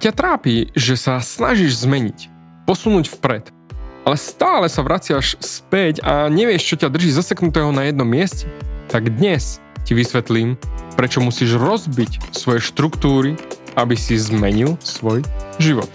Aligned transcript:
Ak 0.00 0.08
ťa 0.08 0.16
trápi, 0.16 0.72
že 0.72 0.96
sa 0.96 1.20
snažíš 1.20 1.84
zmeniť, 1.84 2.32
posunúť 2.64 3.20
vpred, 3.20 3.52
ale 4.08 4.16
stále 4.16 4.64
sa 4.72 4.80
vraciaš 4.80 5.36
späť 5.44 6.00
a 6.00 6.32
nevieš, 6.32 6.72
čo 6.72 6.80
ťa 6.80 6.88
drží 6.88 7.12
zaseknutého 7.12 7.68
na 7.68 7.84
jednom 7.84 8.08
mieste, 8.08 8.48
tak 8.88 9.12
dnes 9.12 9.60
ti 9.84 9.92
vysvetlím, 9.92 10.56
prečo 10.96 11.20
musíš 11.20 11.60
rozbiť 11.60 12.32
svoje 12.32 12.64
štruktúry, 12.64 13.36
aby 13.76 13.92
si 13.92 14.16
zmenil 14.16 14.80
svoj 14.80 15.20
život. 15.60 15.92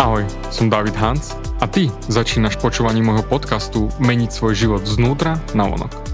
Ahoj, 0.00 0.24
som 0.48 0.72
David 0.72 0.96
Hans 0.96 1.36
a 1.60 1.68
ty 1.68 1.92
začínaš 2.08 2.56
počúvanie 2.64 3.04
môjho 3.04 3.28
podcastu 3.28 3.92
Meniť 4.00 4.32
svoj 4.32 4.56
život 4.56 4.82
znútra 4.88 5.36
na 5.52 5.68
vonok. 5.68 6.13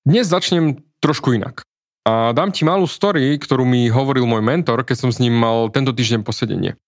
Dnes 0.00 0.24
začnem 0.24 0.80
trošku 1.04 1.36
inak. 1.36 1.60
A 2.08 2.32
dám 2.32 2.48
ti 2.48 2.64
malú 2.64 2.88
story, 2.88 3.36
ktorú 3.36 3.68
mi 3.68 3.92
hovoril 3.92 4.24
môj 4.24 4.40
mentor, 4.40 4.80
keď 4.80 4.96
som 4.96 5.10
s 5.12 5.20
ním 5.20 5.36
mal 5.36 5.68
tento 5.68 5.92
týždeň 5.92 6.24
posedenie. 6.24 6.80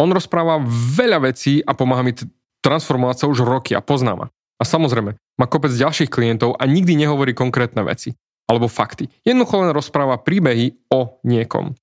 On 0.00 0.08
rozpráva 0.08 0.64
veľa 0.96 1.28
vecí 1.28 1.60
a 1.60 1.76
pomáha 1.76 2.00
mi 2.00 2.16
transformovať 2.64 3.16
sa 3.20 3.26
už 3.28 3.44
roky 3.44 3.76
a 3.76 3.84
pozná. 3.84 4.16
A 4.56 4.64
samozrejme, 4.64 5.20
má 5.36 5.46
kopec 5.48 5.72
ďalších 5.76 6.08
klientov 6.08 6.56
a 6.56 6.64
nikdy 6.64 6.96
nehovorí 6.96 7.36
konkrétne 7.36 7.84
veci 7.84 8.16
alebo 8.48 8.66
fakty. 8.72 9.12
Jednoducho 9.22 9.60
len 9.60 9.76
rozpráva 9.76 10.16
príbehy 10.16 10.88
o 10.88 11.20
niekom. 11.22 11.76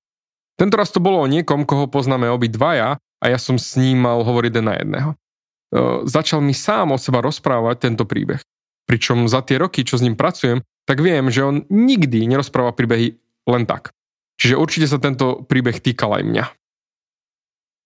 Tento 0.58 0.74
raz 0.74 0.90
to 0.90 0.98
bolo 0.98 1.22
o 1.22 1.30
niekom, 1.30 1.62
koho 1.62 1.86
poznáme 1.86 2.26
dvaja 2.50 2.98
a 2.98 3.24
ja 3.30 3.38
som 3.38 3.54
s 3.54 3.78
ním 3.78 4.02
mal 4.02 4.26
hovoriť 4.26 4.52
na 4.58 4.74
jedného. 4.74 5.10
E, 5.14 5.16
začal 6.10 6.42
mi 6.42 6.52
sám 6.52 6.92
o 6.92 6.98
seba 6.98 7.22
rozprávať 7.22 7.88
tento 7.88 8.02
príbeh. 8.02 8.42
Pričom 8.88 9.28
za 9.28 9.44
tie 9.44 9.60
roky, 9.60 9.84
čo 9.84 10.00
s 10.00 10.04
ním 10.04 10.16
pracujem, 10.16 10.64
tak 10.88 11.04
viem, 11.04 11.28
že 11.28 11.44
on 11.44 11.68
nikdy 11.68 12.24
nerozpráva 12.24 12.72
príbehy 12.72 13.20
len 13.44 13.68
tak. 13.68 13.92
Čiže 14.40 14.56
určite 14.56 14.88
sa 14.88 14.96
tento 14.96 15.44
príbeh 15.44 15.76
týkal 15.76 16.16
aj 16.16 16.24
mňa. 16.24 16.44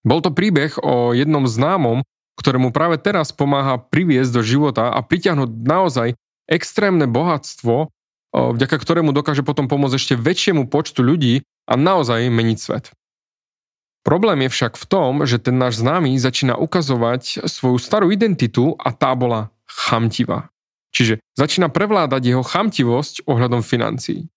Bol 0.07 0.23
to 0.23 0.31
príbeh 0.31 0.79
o 0.79 1.11
jednom 1.11 1.47
známom, 1.51 2.07
ktorému 2.39 2.71
práve 2.71 3.03
teraz 3.03 3.35
pomáha 3.35 3.83
priviesť 3.83 4.31
do 4.31 4.43
života 4.47 4.95
a 4.95 5.03
pritiahnuť 5.03 5.51
naozaj 5.63 6.15
extrémne 6.47 7.11
bohatstvo, 7.11 7.91
vďaka 8.35 8.77
ktorému 8.79 9.11
dokáže 9.11 9.43
potom 9.43 9.67
pomôcť 9.67 9.97
ešte 9.99 10.15
väčšiemu 10.15 10.71
počtu 10.71 11.03
ľudí 11.03 11.43
a 11.67 11.75
naozaj 11.75 12.31
meniť 12.31 12.59
svet. 12.59 12.85
Problém 14.03 14.47
je 14.47 14.51
však 14.51 14.75
v 14.75 14.87
tom, 14.91 15.13
že 15.23 15.39
ten 15.39 15.55
náš 15.55 15.79
známy 15.79 16.19
začína 16.19 16.59
ukazovať 16.59 17.47
svoju 17.47 17.79
starú 17.79 18.11
identitu 18.11 18.75
a 18.75 18.91
tá 18.91 19.15
bola 19.15 19.55
chamtivá. 19.71 20.51
Čiže 20.93 21.25
začína 21.35 21.73
prevládať 21.73 22.23
jeho 22.37 22.45
chamtivosť 22.45 23.25
ohľadom 23.25 23.65
financií. 23.65 24.29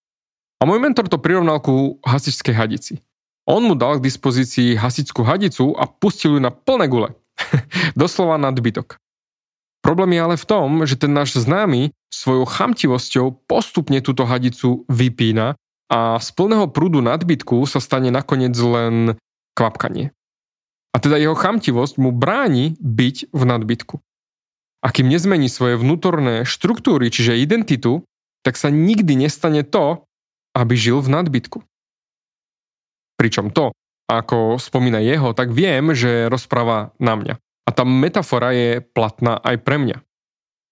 A 0.64 0.64
môj 0.64 0.80
mentor 0.80 1.12
to 1.12 1.20
prirovnal 1.20 1.60
ku 1.60 2.00
hasičskej 2.08 2.56
hadici. 2.56 3.04
On 3.46 3.62
mu 3.62 3.78
dal 3.78 4.00
k 4.00 4.08
dispozícii 4.08 4.80
hasičskú 4.80 5.22
hadicu 5.22 5.76
a 5.78 5.86
pustil 5.86 6.40
ju 6.40 6.42
na 6.42 6.50
plné 6.50 6.90
gule. 6.90 7.14
Doslova 8.00 8.40
nadbytok. 8.40 8.98
Problém 9.86 10.18
je 10.18 10.22
ale 10.26 10.36
v 10.40 10.50
tom, 10.50 10.70
že 10.90 10.98
ten 10.98 11.14
náš 11.14 11.38
známy 11.38 11.94
svojou 12.10 12.50
chamtivosťou 12.50 13.46
postupne 13.46 14.02
túto 14.02 14.26
hadicu 14.26 14.82
vypína 14.90 15.54
a 15.94 16.18
z 16.18 16.30
plného 16.34 16.74
prúdu 16.74 17.06
nadbytku 17.06 17.62
sa 17.70 17.78
stane 17.78 18.10
nakoniec 18.10 18.58
len 18.58 19.14
kvapkanie. 19.54 20.10
A 20.90 20.98
teda 20.98 21.22
jeho 21.22 21.38
chamtivosť 21.38 22.02
mu 22.02 22.10
bráni 22.10 22.74
byť 22.82 23.30
v 23.30 23.44
nadbytku. 23.46 23.96
A 24.86 24.94
kým 24.94 25.10
nezmení 25.10 25.50
svoje 25.50 25.82
vnútorné 25.82 26.46
štruktúry, 26.46 27.10
čiže 27.10 27.42
identitu, 27.42 28.06
tak 28.46 28.54
sa 28.54 28.70
nikdy 28.70 29.18
nestane 29.18 29.66
to, 29.66 30.06
aby 30.54 30.78
žil 30.78 31.02
v 31.02 31.10
nadbytku. 31.10 31.66
Pričom 33.18 33.50
to, 33.50 33.74
ako 34.06 34.62
spomína 34.62 35.02
jeho, 35.02 35.34
tak 35.34 35.50
viem, 35.50 35.98
že 35.98 36.30
rozpráva 36.30 36.94
na 37.02 37.18
mňa. 37.18 37.36
A 37.66 37.70
tá 37.74 37.82
metafora 37.82 38.54
je 38.54 38.86
platná 38.86 39.42
aj 39.42 39.66
pre 39.66 39.82
mňa. 39.82 39.98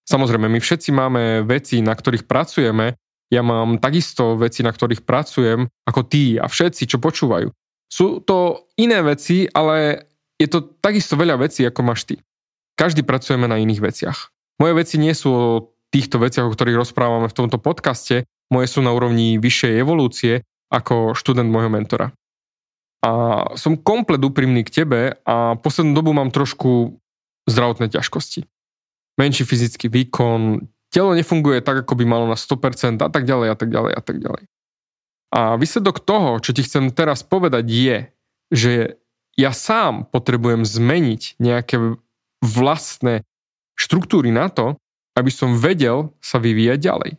Samozrejme, 0.05 0.45
my 0.45 0.59
všetci 0.61 0.93
máme 0.93 1.41
veci, 1.49 1.81
na 1.81 1.97
ktorých 1.97 2.29
pracujeme 2.29 3.01
ja 3.33 3.41
mám 3.41 3.81
takisto 3.81 4.37
veci, 4.37 4.61
na 4.61 4.69
ktorých 4.69 5.01
pracujem, 5.01 5.65
ako 5.89 6.01
ty 6.05 6.37
a 6.37 6.45
všetci, 6.45 6.85
čo 6.85 7.01
počúvajú. 7.01 7.49
Sú 7.89 8.21
to 8.21 8.69
iné 8.77 9.01
veci, 9.01 9.49
ale 9.49 10.05
je 10.37 10.45
to 10.45 10.61
takisto 10.61 11.17
veľa 11.17 11.41
vecí, 11.41 11.65
ako 11.65 11.81
máš 11.81 12.05
ty. 12.05 12.15
Každý 12.73 13.05
pracujeme 13.05 13.45
na 13.45 13.61
iných 13.61 13.81
veciach. 13.81 14.33
Moje 14.57 14.73
veci 14.77 14.95
nie 14.97 15.13
sú 15.13 15.29
o 15.29 15.45
týchto 15.93 16.17
veciach, 16.17 16.49
o 16.49 16.53
ktorých 16.53 16.81
rozprávame 16.81 17.29
v 17.29 17.37
tomto 17.37 17.61
podcaste, 17.61 18.25
moje 18.49 18.67
sú 18.69 18.81
na 18.81 18.93
úrovni 18.93 19.37
vyššej 19.37 19.73
evolúcie 19.77 20.41
ako 20.73 21.13
študent 21.13 21.49
môjho 21.49 21.69
mentora. 21.69 22.13
A 23.05 23.11
som 23.59 23.77
komplet 23.77 24.21
úprimný 24.23 24.65
k 24.65 24.83
tebe 24.83 25.21
a 25.27 25.59
poslednú 25.59 25.93
dobu 25.93 26.15
mám 26.15 26.33
trošku 26.33 26.97
zdravotné 27.45 27.91
ťažkosti. 27.91 28.47
Menší 29.19 29.43
fyzický 29.45 29.91
výkon, 29.91 30.65
telo 30.89 31.13
nefunguje 31.13 31.61
tak, 31.61 31.85
ako 31.85 31.93
by 31.99 32.05
malo 32.07 32.25
na 32.25 32.39
100% 32.39 33.03
a 33.03 33.09
tak 33.11 33.29
ďalej 33.29 33.47
a 33.53 33.55
tak 33.59 33.69
ďalej 33.69 33.93
a 33.93 34.01
tak 34.01 34.17
ďalej. 34.17 34.43
A 35.33 35.39
výsledok 35.57 36.01
toho, 36.01 36.37
čo 36.41 36.53
ti 36.53 36.61
chcem 36.61 36.93
teraz 36.93 37.25
povedať 37.25 37.65
je, 37.65 37.97
že 38.53 38.73
ja 39.33 39.49
sám 39.49 40.05
potrebujem 40.13 40.61
zmeniť 40.61 41.41
nejaké 41.41 41.97
vlastné 42.43 43.23
štruktúry 43.79 44.29
na 44.29 44.51
to, 44.51 44.75
aby 45.15 45.31
som 45.31 45.55
vedel 45.55 46.11
sa 46.19 46.37
vyvíjať 46.43 46.79
ďalej. 46.83 47.11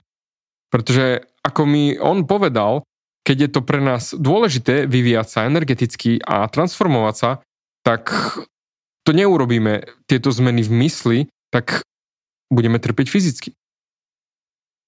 Pretože 0.69 1.25
ako 1.41 1.63
mi 1.65 1.97
on 1.97 2.29
povedal, 2.29 2.85
keď 3.25 3.37
je 3.49 3.51
to 3.57 3.61
pre 3.65 3.81
nás 3.81 4.13
dôležité 4.13 4.85
vyvíjať 4.85 5.27
sa 5.27 5.49
energeticky 5.49 6.21
a 6.21 6.45
transformovať 6.51 7.15
sa, 7.17 7.31
tak 7.81 8.13
to 9.05 9.11
neurobíme 9.17 9.85
tieto 10.05 10.29
zmeny 10.29 10.65
v 10.65 10.73
mysli, 10.85 11.19
tak 11.49 11.85
budeme 12.53 12.77
trpeť 12.77 13.07
fyzicky. 13.09 13.51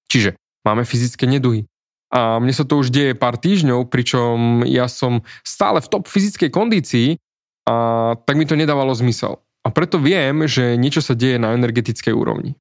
Čiže 0.09 0.37
máme 0.65 0.85
fyzické 0.85 1.25
neduhy. 1.25 1.65
A 2.07 2.39
mne 2.39 2.55
sa 2.55 2.63
to 2.63 2.79
už 2.79 2.91
deje 2.91 3.17
pár 3.17 3.35
týždňov, 3.35 3.91
pričom 3.91 4.63
ja 4.63 4.87
som 4.87 5.27
stále 5.43 5.83
v 5.83 5.91
top 5.91 6.07
fyzickej 6.07 6.49
kondícii 6.51 7.19
a 7.67 7.75
tak 8.15 8.35
mi 8.39 8.47
to 8.47 8.55
nedávalo 8.55 8.95
zmysel. 8.95 9.43
A 9.67 9.69
preto 9.75 9.99
viem, 9.99 10.47
že 10.47 10.79
niečo 10.79 11.03
sa 11.03 11.11
deje 11.11 11.35
na 11.35 11.51
energetickej 11.51 12.15
úrovni. 12.15 12.55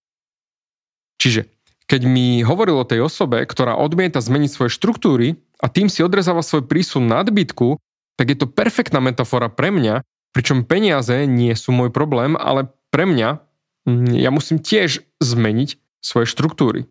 Čiže 1.22 1.46
keď 1.86 2.02
mi 2.02 2.42
hovoril 2.42 2.82
o 2.82 2.88
tej 2.88 3.06
osobe, 3.06 3.46
ktorá 3.46 3.78
odmieta 3.78 4.18
zmeniť 4.18 4.50
svoje 4.50 4.74
štruktúry 4.74 5.38
a 5.62 5.70
tým 5.70 5.86
si 5.86 6.02
odrezáva 6.02 6.42
svoj 6.42 6.66
prísun 6.66 7.06
nadbytku, 7.06 7.78
tak 8.18 8.26
je 8.34 8.36
to 8.42 8.50
perfektná 8.50 8.98
metafora 8.98 9.46
pre 9.46 9.70
mňa, 9.70 10.02
pričom 10.34 10.66
peniaze 10.66 11.30
nie 11.30 11.54
sú 11.54 11.70
môj 11.70 11.94
problém, 11.94 12.34
ale 12.34 12.74
pre 12.90 13.06
mňa 13.06 13.38
mm, 13.86 14.18
ja 14.18 14.34
musím 14.34 14.58
tiež 14.58 15.06
zmeniť 15.22 16.02
svoje 16.02 16.26
štruktúry. 16.26 16.90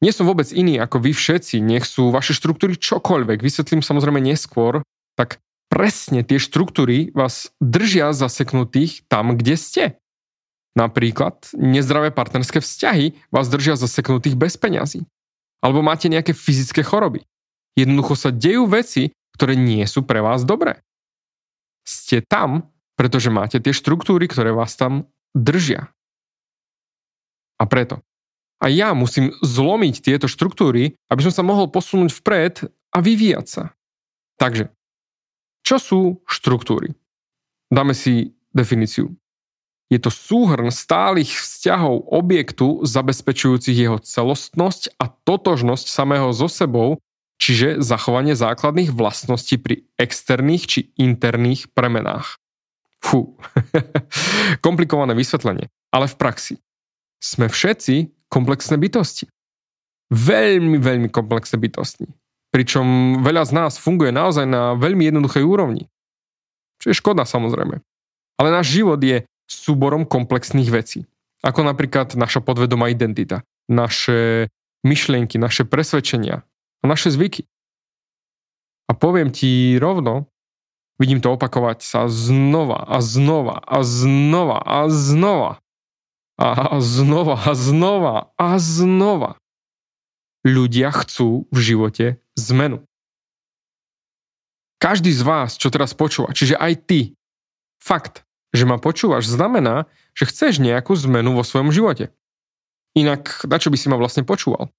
Nie 0.00 0.14
som 0.14 0.24
vôbec 0.24 0.48
iný 0.54 0.78
ako 0.78 1.02
vy 1.02 1.12
všetci, 1.12 1.58
nech 1.58 1.82
sú 1.82 2.14
vaše 2.14 2.32
štruktúry 2.32 2.78
čokoľvek, 2.78 3.42
vysvetlím 3.42 3.82
samozrejme 3.82 4.22
neskôr, 4.22 4.86
tak 5.18 5.42
presne 5.70 6.26
tie 6.26 6.42
štruktúry 6.42 7.14
vás 7.14 7.54
držia 7.62 8.10
zaseknutých 8.10 9.06
tam, 9.06 9.38
kde 9.38 9.54
ste. 9.54 9.84
Napríklad 10.74 11.54
nezdravé 11.54 12.10
partnerské 12.10 12.58
vzťahy 12.58 13.14
vás 13.30 13.46
držia 13.46 13.78
zaseknutých 13.78 14.34
bez 14.34 14.58
peňazí. 14.58 15.06
Alebo 15.62 15.80
máte 15.80 16.10
nejaké 16.10 16.34
fyzické 16.34 16.82
choroby. 16.82 17.22
Jednoducho 17.78 18.18
sa 18.18 18.34
dejú 18.34 18.66
veci, 18.66 19.14
ktoré 19.38 19.54
nie 19.54 19.86
sú 19.86 20.02
pre 20.02 20.18
vás 20.20 20.42
dobré. 20.42 20.82
Ste 21.86 22.20
tam, 22.20 22.68
pretože 22.98 23.32
máte 23.32 23.62
tie 23.62 23.72
štruktúry, 23.72 24.28
ktoré 24.28 24.52
vás 24.52 24.76
tam 24.76 25.08
držia. 25.32 25.88
A 27.56 27.64
preto. 27.64 28.02
A 28.60 28.68
ja 28.68 28.92
musím 28.92 29.32
zlomiť 29.40 30.04
tieto 30.04 30.28
štruktúry, 30.28 30.92
aby 31.08 31.20
som 31.24 31.32
sa 31.32 31.40
mohol 31.40 31.72
posunúť 31.72 32.12
vpred 32.20 32.54
a 32.92 32.98
vyvíjať 33.00 33.46
sa. 33.48 33.64
Takže, 34.36 34.68
čo 35.70 35.78
sú 35.78 36.00
štruktúry? 36.26 36.98
Dáme 37.70 37.94
si 37.94 38.34
definíciu. 38.50 39.14
Je 39.86 40.02
to 40.02 40.10
súhrn 40.10 40.66
stálych 40.74 41.30
vzťahov 41.30 42.10
objektu 42.10 42.82
zabezpečujúcich 42.82 43.78
jeho 43.78 44.02
celostnosť 44.02 44.98
a 44.98 45.06
totožnosť 45.06 45.86
samého 45.86 46.34
so 46.34 46.50
sebou, 46.50 46.98
čiže 47.38 47.78
zachovanie 47.78 48.34
základných 48.34 48.90
vlastností 48.90 49.62
pri 49.62 49.86
externých 49.94 50.64
či 50.66 50.80
interných 50.98 51.70
premenách. 51.70 52.34
Fú, 52.98 53.38
komplikované 54.66 55.14
vysvetlenie, 55.14 55.70
ale 55.94 56.10
v 56.10 56.18
praxi. 56.18 56.54
Sme 57.22 57.46
všetci 57.46 58.26
komplexné 58.26 58.74
bytosti. 58.74 59.30
Veľmi, 60.10 60.82
veľmi 60.82 61.14
komplexné 61.14 61.62
bytosti. 61.62 62.10
Pričom 62.50 63.20
veľa 63.22 63.46
z 63.46 63.52
nás 63.54 63.78
funguje 63.78 64.10
naozaj 64.10 64.46
na 64.46 64.74
veľmi 64.74 65.06
jednoduchej 65.06 65.46
úrovni. 65.46 65.86
Čo 66.82 66.90
je 66.90 66.98
škoda 66.98 67.22
samozrejme. 67.22 67.78
Ale 68.40 68.48
náš 68.50 68.74
život 68.74 68.98
je 68.98 69.22
súborom 69.46 70.02
komplexných 70.06 70.70
vecí. 70.70 71.06
Ako 71.40 71.62
napríklad 71.64 72.18
naša 72.18 72.42
podvedomá 72.42 72.90
identita, 72.92 73.46
naše 73.70 74.50
myšlienky, 74.84 75.36
naše 75.36 75.64
presvedčenia 75.68 76.42
a 76.80 76.84
naše 76.84 77.12
zvyky. 77.12 77.46
A 78.90 78.96
poviem 78.96 79.30
ti 79.30 79.78
rovno, 79.78 80.26
vidím 80.98 81.22
to 81.22 81.32
opakovať 81.36 81.84
sa 81.84 82.00
znova 82.10 82.82
a 82.90 82.98
znova 82.98 83.62
a 83.62 83.86
znova 83.86 84.58
a 84.58 84.90
znova. 84.90 85.62
A 86.40 86.80
znova 86.80 87.36
a 87.36 87.52
znova 87.52 88.14
a 88.40 88.56
znova. 88.56 89.36
Ľudia 90.40 90.88
chcú 91.04 91.44
v 91.52 91.58
živote 91.60 92.06
zmenu. 92.48 92.78
Každý 94.80 95.12
z 95.12 95.20
vás, 95.20 95.60
čo 95.60 95.68
teraz 95.68 95.92
počúva, 95.92 96.32
čiže 96.32 96.56
aj 96.56 96.72
ty, 96.88 97.00
fakt, 97.76 98.24
že 98.56 98.64
ma 98.64 98.80
počúvaš, 98.80 99.28
znamená, 99.28 99.84
že 100.16 100.24
chceš 100.26 100.58
nejakú 100.58 100.96
zmenu 100.96 101.36
vo 101.36 101.44
svojom 101.44 101.68
živote. 101.68 102.10
Inak, 102.96 103.44
na 103.46 103.60
čo 103.60 103.68
by 103.70 103.76
si 103.76 103.86
ma 103.92 104.00
vlastne 104.00 104.24
počúval? 104.24 104.72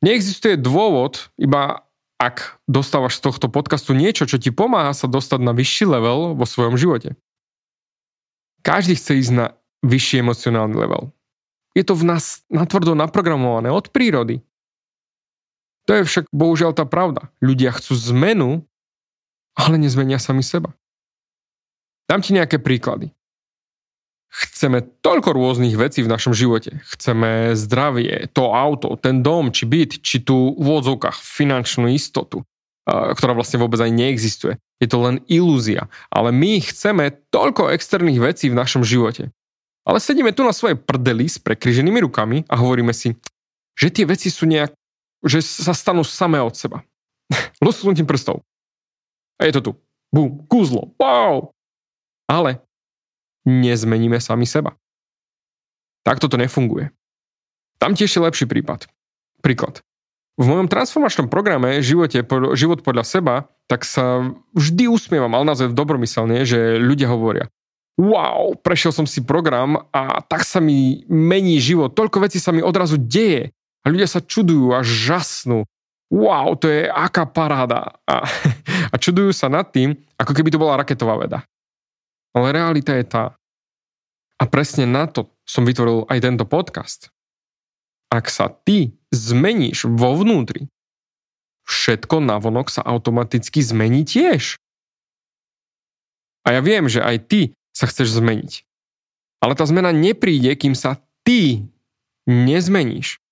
Neexistuje 0.00 0.56
dôvod, 0.56 1.28
iba 1.36 1.84
ak 2.20 2.60
dostávaš 2.68 3.16
z 3.16 3.24
tohto 3.32 3.46
podcastu 3.48 3.96
niečo, 3.96 4.28
čo 4.28 4.36
ti 4.36 4.52
pomáha 4.52 4.92
sa 4.92 5.08
dostať 5.08 5.40
na 5.40 5.56
vyšší 5.56 5.88
level 5.88 6.36
vo 6.36 6.44
svojom 6.44 6.76
živote. 6.76 7.16
Každý 8.60 8.92
chce 8.96 9.12
ísť 9.24 9.32
na 9.32 9.46
vyšší 9.80 10.20
emocionálny 10.20 10.76
level. 10.76 11.16
Je 11.72 11.80
to 11.80 11.96
v 11.96 12.04
nás 12.04 12.44
natvrdo 12.52 12.92
naprogramované 12.92 13.72
od 13.72 13.88
prírody. 13.88 14.44
To 15.88 15.96
je 15.96 16.02
však 16.04 16.28
bohužiaľ 16.34 16.76
tá 16.76 16.84
pravda. 16.84 17.32
Ľudia 17.40 17.72
chcú 17.72 17.96
zmenu, 18.12 18.66
ale 19.56 19.80
nezmenia 19.80 20.20
sami 20.20 20.44
seba. 20.44 20.76
Dám 22.10 22.20
ti 22.20 22.34
nejaké 22.34 22.58
príklady. 22.58 23.14
Chceme 24.30 24.86
toľko 25.02 25.34
rôznych 25.34 25.74
vecí 25.74 26.06
v 26.06 26.10
našom 26.10 26.30
živote. 26.30 26.78
Chceme 26.86 27.58
zdravie, 27.58 28.30
to 28.30 28.54
auto, 28.54 28.94
ten 28.94 29.26
dom, 29.26 29.50
či 29.50 29.66
byt, 29.66 30.06
či 30.06 30.22
tu 30.22 30.54
v 30.54 30.68
odzovkách 30.70 31.18
finančnú 31.18 31.90
istotu, 31.90 32.46
ktorá 32.86 33.34
vlastne 33.34 33.58
vôbec 33.58 33.82
aj 33.82 33.90
neexistuje. 33.90 34.54
Je 34.78 34.86
to 34.86 35.02
len 35.02 35.18
ilúzia. 35.26 35.90
Ale 36.14 36.30
my 36.30 36.62
chceme 36.62 37.10
toľko 37.34 37.74
externých 37.74 38.22
vecí 38.22 38.46
v 38.46 38.58
našom 38.58 38.86
živote. 38.86 39.34
Ale 39.82 39.98
sedíme 39.98 40.30
tu 40.30 40.46
na 40.46 40.54
svojej 40.54 40.78
prdeli 40.78 41.26
s 41.26 41.42
prekryženými 41.42 41.98
rukami 42.06 42.46
a 42.46 42.54
hovoríme 42.54 42.94
si, 42.94 43.18
že 43.74 43.90
tie 43.90 44.06
veci 44.06 44.30
sú 44.30 44.46
nejak, 44.46 44.70
že 45.24 45.44
sa 45.44 45.76
stanú 45.76 46.04
samé 46.06 46.40
od 46.40 46.54
seba. 46.56 46.84
Lusknutím 47.64 48.08
prstov. 48.08 48.44
A 49.40 49.48
je 49.48 49.56
to 49.56 49.60
tu. 49.60 49.72
Bum, 50.10 50.42
kúzlo. 50.50 50.92
Wow! 50.98 51.54
ale 52.30 52.62
nezmeníme 53.42 54.22
sami 54.22 54.46
seba. 54.46 54.78
Takto 56.06 56.30
to 56.30 56.38
nefunguje. 56.38 56.94
Tam 57.82 57.98
tiež 57.98 58.14
je 58.14 58.22
lepší 58.22 58.46
prípad. 58.46 58.86
Príklad. 59.42 59.82
V 60.38 60.46
mojom 60.46 60.70
transformačnom 60.70 61.28
programe 61.28 61.82
živote, 61.82 62.22
Život 62.54 62.80
podľa 62.86 63.04
seba, 63.04 63.34
tak 63.66 63.84
sa 63.84 64.30
vždy 64.56 64.88
usmievam, 64.88 65.34
ale 65.34 65.52
naozaj 65.52 65.74
dobromyselne, 65.74 66.46
že 66.46 66.78
ľudia 66.78 67.10
hovoria 67.10 67.50
wow, 68.00 68.56
prešiel 68.56 68.96
som 68.96 69.04
si 69.04 69.20
program 69.20 69.84
a 69.92 70.24
tak 70.24 70.48
sa 70.48 70.56
mi 70.56 71.04
mení 71.04 71.60
život, 71.60 71.92
toľko 71.92 72.24
vecí 72.24 72.40
sa 72.40 72.48
mi 72.48 72.64
odrazu 72.64 72.96
deje. 72.96 73.52
A 73.80 73.88
ľudia 73.88 74.08
sa 74.08 74.20
čudujú 74.20 74.76
a 74.76 74.84
žasnú. 74.84 75.64
Wow, 76.10 76.58
to 76.58 76.66
je 76.68 76.90
aká 76.90 77.24
paráda. 77.24 77.96
A, 78.04 78.26
a 78.92 78.94
čudujú 78.98 79.30
sa 79.32 79.48
nad 79.48 79.70
tým, 79.70 79.96
ako 80.18 80.32
keby 80.36 80.52
to 80.52 80.60
bola 80.60 80.80
raketová 80.82 81.16
veda. 81.16 81.40
Ale 82.36 82.54
realita 82.54 82.94
je 82.94 83.04
tá. 83.06 83.24
A 84.40 84.44
presne 84.48 84.88
na 84.88 85.04
to 85.04 85.28
som 85.44 85.66
vytvoril 85.66 86.06
aj 86.08 86.18
tento 86.22 86.44
podcast. 86.46 87.12
Ak 88.10 88.26
sa 88.32 88.50
ty 88.50 88.96
zmeníš 89.14 89.86
vo 89.86 90.18
vnútri, 90.18 90.66
všetko 91.68 92.18
navonok 92.18 92.70
sa 92.72 92.82
automaticky 92.82 93.62
zmení 93.62 94.02
tiež. 94.02 94.58
A 96.42 96.58
ja 96.58 96.60
viem, 96.64 96.90
že 96.90 97.04
aj 97.04 97.16
ty 97.30 97.40
sa 97.70 97.86
chceš 97.86 98.18
zmeniť. 98.18 98.66
Ale 99.40 99.54
tá 99.54 99.64
zmena 99.64 99.94
nepríde, 99.94 100.52
kým 100.58 100.74
sa 100.74 100.98
ty 101.22 101.64
nezmeníš. 102.26 103.22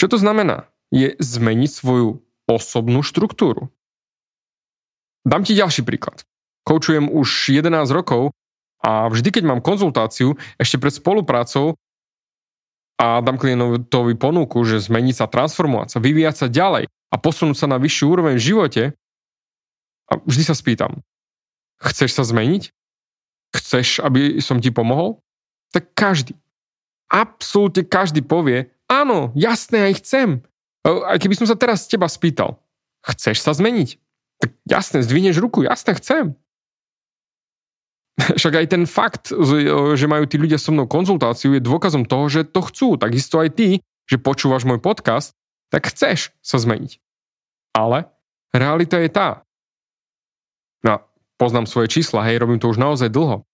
Čo 0.00 0.08
to 0.08 0.16
znamená? 0.16 0.64
Je 0.88 1.12
zmeniť 1.20 1.68
svoju 1.68 2.24
osobnú 2.48 3.04
štruktúru. 3.04 3.68
Dám 5.28 5.44
ti 5.44 5.52
ďalší 5.52 5.84
príklad 5.84 6.24
koučujem 6.70 7.10
už 7.10 7.50
11 7.50 7.90
rokov 7.90 8.30
a 8.80 9.10
vždy, 9.10 9.34
keď 9.34 9.44
mám 9.44 9.60
konzultáciu, 9.64 10.38
ešte 10.54 10.78
pred 10.78 10.94
spoluprácou 10.94 11.74
a 13.00 13.18
dám 13.18 13.40
klientovi 13.40 14.14
ponuku, 14.14 14.62
že 14.62 14.78
zmeniť 14.78 15.24
sa, 15.24 15.26
transformovať 15.26 15.96
sa, 15.96 15.98
vyvíjať 15.98 16.36
sa 16.36 16.46
ďalej 16.46 16.84
a 16.86 17.14
posunúť 17.18 17.58
sa 17.58 17.66
na 17.66 17.82
vyššiu 17.82 18.06
úroveň 18.06 18.38
v 18.38 18.46
živote, 18.54 18.82
a 20.10 20.18
vždy 20.26 20.42
sa 20.42 20.58
spýtam, 20.58 21.06
chceš 21.78 22.18
sa 22.18 22.26
zmeniť? 22.26 22.74
Chceš, 23.50 24.02
aby 24.02 24.38
som 24.42 24.58
ti 24.58 24.74
pomohol? 24.74 25.22
Tak 25.70 25.94
každý, 25.94 26.34
absolútne 27.10 27.86
každý 27.86 28.22
povie, 28.22 28.74
áno, 28.90 29.30
jasné, 29.38 29.86
aj 29.88 29.94
chcem. 30.02 30.28
A 30.82 31.14
keby 31.16 31.38
som 31.38 31.46
sa 31.46 31.54
teraz 31.54 31.86
teba 31.86 32.10
spýtal, 32.10 32.58
chceš 33.06 33.40
sa 33.40 33.54
zmeniť? 33.54 33.96
Tak 34.40 34.50
jasné, 34.66 35.04
zdvihneš 35.04 35.38
ruku, 35.38 35.62
jasné, 35.62 35.94
chcem. 36.00 36.34
Však 38.40 38.54
aj 38.64 38.66
ten 38.72 38.84
fakt, 38.88 39.30
že 39.94 40.06
majú 40.10 40.24
tí 40.24 40.40
ľudia 40.40 40.56
so 40.56 40.72
mnou 40.72 40.88
konzultáciu, 40.88 41.54
je 41.54 41.62
dôkazom 41.62 42.08
toho, 42.08 42.26
že 42.32 42.48
to 42.48 42.64
chcú. 42.64 42.96
Takisto 42.96 43.38
aj 43.38 43.52
ty, 43.54 43.68
že 44.08 44.16
počúvaš 44.16 44.64
môj 44.64 44.80
podcast, 44.80 45.36
tak 45.68 45.92
chceš 45.92 46.32
sa 46.40 46.56
zmeniť. 46.56 46.98
Ale 47.76 48.10
realita 48.50 48.98
je 48.98 49.12
tá. 49.12 49.44
No, 50.80 51.04
poznám 51.36 51.68
svoje 51.68 51.92
čísla, 51.92 52.24
hej, 52.24 52.40
robím 52.40 52.56
to 52.56 52.72
už 52.72 52.80
naozaj 52.80 53.12
dlho. 53.12 53.44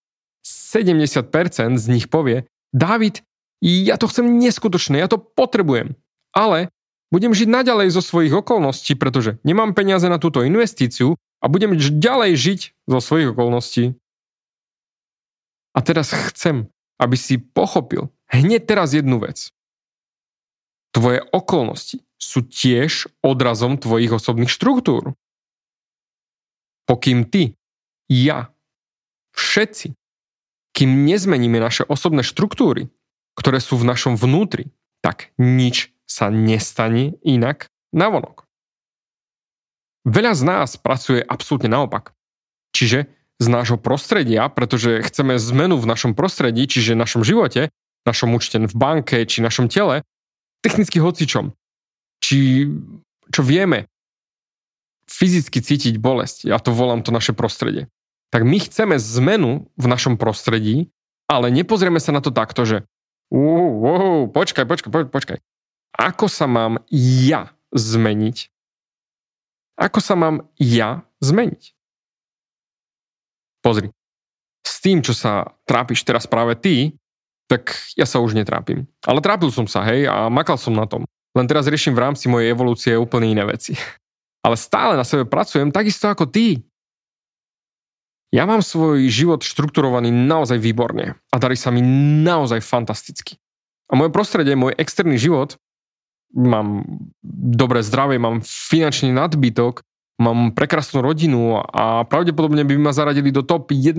70% 0.47 1.75
z 1.75 1.87
nich 1.91 2.07
povie, 2.07 2.47
David, 2.71 3.26
ja 3.65 3.97
to 3.97 4.09
chcem 4.09 4.39
neskutočné, 4.41 5.01
ja 5.01 5.09
to 5.09 5.17
potrebujem. 5.17 5.97
Ale 6.37 6.69
budem 7.09 7.33
žiť 7.33 7.49
naďalej 7.49 7.89
zo 7.95 8.03
svojich 8.05 8.35
okolností, 8.35 8.99
pretože 8.99 9.41
nemám 9.47 9.73
peniaze 9.73 10.11
na 10.11 10.21
túto 10.21 10.45
investíciu 10.45 11.17
a 11.41 11.47
budem 11.49 11.77
ďalej 11.77 12.33
žiť 12.37 12.61
zo 12.91 12.99
svojich 13.01 13.33
okolností, 13.33 13.97
a 15.77 15.85
teraz 15.85 16.09
chcem, 16.33 16.73
aby 16.97 17.17
si 17.21 17.37
pochopil 17.37 18.09
hneď 18.33 18.65
teraz 18.65 18.97
jednu 18.97 19.21
vec. 19.21 19.53
Tvoje 20.97 21.21
okolnosti 21.29 22.01
sú 22.17 22.41
tiež 22.49 23.13
odrazom 23.21 23.77
tvojich 23.77 24.09
osobných 24.09 24.49
štruktúr. 24.49 25.13
Pokým 26.89 27.29
ty, 27.29 27.61
ja, 28.09 28.49
všetci, 29.37 29.93
kým 30.73 31.05
nezmeníme 31.05 31.61
naše 31.61 31.85
osobné 31.85 32.25
štruktúry, 32.25 32.89
ktoré 33.37 33.61
sú 33.61 33.77
v 33.77 33.87
našom 33.87 34.17
vnútri, 34.17 34.73
tak 35.05 35.31
nič 35.37 35.93
sa 36.09 36.33
nestane 36.33 37.21
inak 37.23 37.69
navonok. 37.93 38.49
Veľa 40.07 40.33
z 40.39 40.43
nás 40.47 40.71
pracuje 40.79 41.21
absolútne 41.21 41.71
naopak. 41.71 42.15
Čiže 42.73 43.11
z 43.37 43.47
nášho 43.53 43.77
prostredia, 43.77 44.49
pretože 44.49 45.05
chceme 45.05 45.37
zmenu 45.37 45.77
v 45.77 45.87
našom 45.87 46.17
prostredí, 46.17 46.65
čiže 46.65 46.97
v 46.97 47.03
našom 47.03 47.23
živote, 47.27 47.69
našom 48.07 48.33
účte 48.33 48.63
v 48.63 48.75
banke 48.75 49.27
či 49.27 49.43
našom 49.43 49.67
tele, 49.67 50.07
technicky 50.63 51.03
hocičom. 51.03 51.53
či 52.23 52.71
čo 53.35 53.43
vieme 53.43 53.91
fyzicky 55.11 55.59
cítiť 55.59 55.99
bolesť, 55.99 56.47
ja 56.47 56.59
to 56.63 56.71
volám 56.71 57.03
to 57.03 57.11
naše 57.11 57.35
prostredie, 57.35 57.91
tak 58.31 58.47
my 58.47 58.59
chceme 58.63 58.99
zmenu 58.99 59.71
v 59.75 59.87
našom 59.87 60.19
prostredí, 60.19 60.91
ale 61.27 61.51
nepozrieme 61.51 61.99
sa 61.99 62.15
na 62.15 62.23
to 62.23 62.31
takto, 62.31 62.63
že 62.63 62.77
uh, 63.33 63.71
uh, 63.83 64.23
počkaj, 64.31 64.65
počkaj, 64.67 65.11
počkaj. 65.11 65.39
Ako 65.97 66.29
sa 66.29 66.45
mám 66.45 66.85
ja 66.93 67.57
zmeniť? 67.73 68.53
Ako 69.77 70.01
sa 70.01 70.17
mám 70.17 70.49
ja 70.57 71.05
zmeniť? 71.21 71.73
Pozri, 73.65 73.91
s 74.67 74.83
tým, 74.83 75.01
čo 75.03 75.15
sa 75.15 75.57
trápiš 75.67 76.05
teraz 76.05 76.27
práve 76.29 76.55
ty, 76.59 76.95
tak 77.47 77.75
ja 77.95 78.05
sa 78.05 78.19
už 78.19 78.35
netrápim. 78.35 78.87
Ale 79.07 79.23
trápil 79.23 79.55
som 79.55 79.71
sa, 79.71 79.87
hej, 79.87 80.11
a 80.11 80.27
makal 80.27 80.59
som 80.59 80.75
na 80.75 80.87
tom. 80.87 81.07
Len 81.37 81.47
teraz 81.47 81.71
riešim 81.71 81.95
v 81.95 82.03
rámci 82.03 82.27
mojej 82.27 82.51
evolúcie 82.51 82.99
úplne 82.99 83.31
iné 83.31 83.45
veci. 83.47 83.79
Ale 84.45 84.59
stále 84.59 84.95
na 84.95 85.03
sebe 85.07 85.27
pracujem 85.27 85.71
takisto 85.75 86.07
ako 86.07 86.27
ty. 86.31 86.63
Ja 88.35 88.43
mám 88.45 88.63
svoj 88.63 89.07
život 89.07 89.47
štrukturovaný 89.47 90.11
naozaj 90.11 90.59
výborne 90.59 91.19
a 91.31 91.37
darí 91.39 91.55
sa 91.55 91.71
mi 91.71 91.81
naozaj 92.23 92.59
fantasticky. 92.63 93.39
A 93.87 93.95
moje 93.95 94.11
prostredie, 94.11 94.59
môj 94.59 94.75
externý 94.75 95.15
život, 95.15 95.55
mám 96.35 96.83
dobré 97.33 97.87
zdravie, 97.87 98.19
mám 98.19 98.43
finančný 98.43 99.15
nadbytok, 99.15 99.87
mám 100.19 100.51
prekrasnú 100.57 101.07
rodinu 101.07 101.63
a 101.63 102.03
pravdepodobne 102.03 102.67
by 102.67 102.75
ma 102.77 102.91
zaradili 102.91 103.31
do 103.31 103.47
top 103.47 103.71
1% 103.71 103.95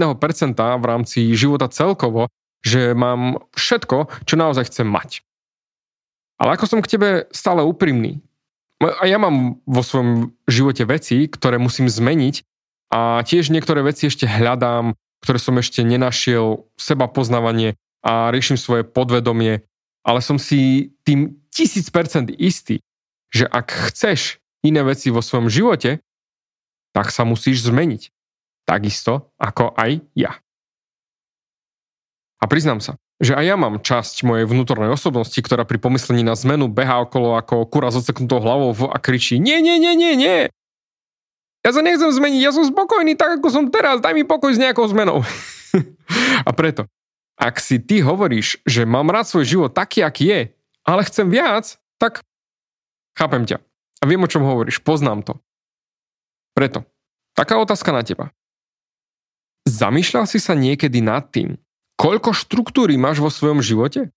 v 0.60 0.86
rámci 0.86 1.32
života 1.32 1.72
celkovo, 1.72 2.28
že 2.66 2.92
mám 2.92 3.48
všetko, 3.56 4.28
čo 4.28 4.36
naozaj 4.36 4.68
chcem 4.68 4.88
mať. 4.90 5.24
Ale 6.38 6.60
ako 6.60 6.66
som 6.68 6.80
k 6.84 6.92
tebe 6.98 7.10
stále 7.32 7.64
úprimný, 7.64 8.22
a 8.78 9.10
ja 9.10 9.18
mám 9.18 9.58
vo 9.66 9.82
svojom 9.82 10.38
živote 10.46 10.86
veci, 10.86 11.26
ktoré 11.26 11.58
musím 11.58 11.90
zmeniť 11.90 12.46
a 12.88 13.22
tiež 13.24 13.52
niektoré 13.52 13.84
veci 13.84 14.08
ešte 14.08 14.28
hľadám, 14.28 14.96
ktoré 15.24 15.40
som 15.42 15.56
ešte 15.60 15.84
nenašiel, 15.84 16.68
seba 16.80 17.10
poznávanie 17.12 17.76
a 18.06 18.32
riešim 18.32 18.56
svoje 18.56 18.88
podvedomie, 18.88 19.66
ale 20.08 20.20
som 20.24 20.40
si 20.40 20.94
tým 21.04 21.36
tisíc 21.52 21.92
percent 21.92 22.32
istý, 22.32 22.80
že 23.34 23.44
ak 23.44 23.92
chceš 23.92 24.40
iné 24.64 24.86
veci 24.88 25.12
vo 25.12 25.20
svojom 25.20 25.52
živote, 25.52 26.00
tak 26.96 27.12
sa 27.12 27.28
musíš 27.28 27.68
zmeniť. 27.68 28.10
Takisto 28.68 29.32
ako 29.40 29.76
aj 29.76 30.04
ja. 30.16 30.40
A 32.38 32.46
priznám 32.46 32.80
sa, 32.80 32.96
že 33.18 33.34
aj 33.34 33.46
ja 33.48 33.56
mám 33.58 33.82
časť 33.82 34.22
mojej 34.22 34.46
vnútornej 34.46 34.94
osobnosti, 34.94 35.38
ktorá 35.42 35.66
pri 35.66 35.82
pomyslení 35.82 36.22
na 36.22 36.38
zmenu 36.38 36.70
behá 36.70 37.02
okolo 37.02 37.34
ako 37.34 37.66
kura 37.66 37.90
s 37.90 37.98
odseknutou 37.98 38.38
hlavou 38.38 38.72
a 38.94 38.98
kričí 39.02 39.42
nie, 39.42 39.58
nie, 39.60 39.82
nie, 39.82 39.94
nie, 39.98 40.14
nie. 40.14 40.40
Ja 41.68 41.76
sa 41.76 41.84
nechcem 41.84 42.08
zmeniť, 42.08 42.40
ja 42.40 42.56
som 42.56 42.64
spokojný 42.64 43.20
tak, 43.20 43.44
ako 43.44 43.52
som 43.52 43.68
teraz, 43.68 44.00
daj 44.00 44.16
mi 44.16 44.24
pokoj 44.24 44.56
s 44.56 44.62
nejakou 44.62 44.88
zmenou. 44.88 45.20
a 46.48 46.50
preto, 46.56 46.88
ak 47.36 47.60
si 47.60 47.76
ty 47.84 48.00
hovoríš, 48.00 48.64
že 48.64 48.88
mám 48.88 49.12
rád 49.12 49.28
svoj 49.28 49.44
život 49.44 49.76
taký, 49.76 50.00
aký 50.00 50.32
je, 50.32 50.42
ale 50.88 51.04
chcem 51.04 51.28
viac, 51.28 51.76
tak 52.00 52.24
chápem 53.20 53.44
ťa. 53.44 53.60
A 54.00 54.04
viem, 54.08 54.24
o 54.24 54.32
čom 54.32 54.48
hovoríš, 54.48 54.80
poznám 54.80 55.28
to. 55.28 55.34
Preto, 56.56 56.88
taká 57.36 57.60
otázka 57.60 57.92
na 57.92 58.00
teba. 58.00 58.32
Zamýšľal 59.68 60.24
si 60.24 60.40
sa 60.40 60.56
niekedy 60.56 61.04
nad 61.04 61.28
tým, 61.36 61.60
koľko 62.00 62.32
štruktúry 62.32 62.96
máš 62.96 63.20
vo 63.20 63.28
svojom 63.28 63.60
živote? 63.60 64.16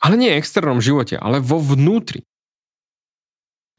Ale 0.00 0.16
nie 0.16 0.32
externom 0.32 0.80
živote, 0.80 1.20
ale 1.20 1.36
vo 1.36 1.60
vnútri. 1.60 2.24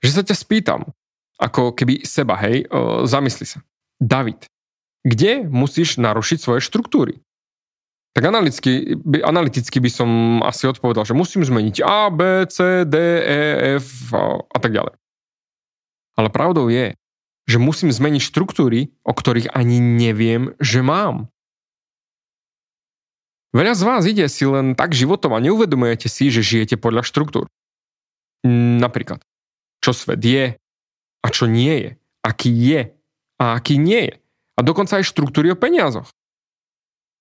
Že 0.06 0.12
sa 0.14 0.22
ťa 0.22 0.36
spýtam, 0.38 0.94
ako 1.40 1.74
keby 1.74 2.06
seba, 2.06 2.38
hej, 2.44 2.68
o, 2.70 3.04
zamysli 3.10 3.46
sa. 3.48 3.60
David, 3.98 4.46
kde 5.04 5.48
musíš 5.48 5.98
narušiť 6.00 6.38
svoje 6.40 6.62
štruktúry? 6.64 7.20
Tak 8.14 8.30
analyticky, 8.30 8.94
by, 9.02 9.26
analyticky 9.26 9.82
by 9.82 9.90
som 9.90 10.10
asi 10.46 10.70
odpovedal, 10.70 11.02
že 11.02 11.18
musím 11.18 11.42
zmeniť 11.42 11.82
A, 11.82 12.14
B, 12.14 12.46
C, 12.46 12.86
D, 12.86 12.96
E, 13.26 13.42
F 13.82 14.14
a 14.14 14.58
tak 14.62 14.70
ďalej. 14.70 14.94
Ale 16.14 16.30
pravdou 16.30 16.70
je, 16.70 16.94
že 17.50 17.58
musím 17.58 17.90
zmeniť 17.90 18.22
štruktúry, 18.22 18.94
o 19.02 19.12
ktorých 19.12 19.52
ani 19.52 19.82
neviem, 19.82 20.54
že 20.62 20.86
mám. 20.86 21.34
Veľa 23.54 23.74
z 23.78 23.84
vás 23.86 24.04
ide 24.06 24.26
si 24.30 24.46
len 24.46 24.74
tak 24.74 24.94
životom 24.94 25.34
a 25.34 25.44
neuvedomujete 25.44 26.10
si, 26.10 26.30
že 26.30 26.46
žijete 26.46 26.78
podľa 26.78 27.06
štruktúr. 27.06 27.46
Napríklad, 28.80 29.22
čo 29.82 29.94
svet 29.94 30.22
je 30.22 30.58
a 31.24 31.28
čo 31.32 31.48
nie 31.48 31.76
je, 31.80 31.90
aký 32.22 32.52
je 32.52 32.82
a 33.40 33.58
aký 33.58 33.80
nie 33.80 34.12
je. 34.12 34.16
A 34.54 34.60
dokonca 34.62 35.02
aj 35.02 35.08
štruktúry 35.08 35.50
o 35.50 35.58
peniazoch. 35.58 36.12